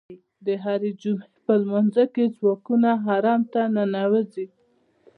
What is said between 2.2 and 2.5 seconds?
یې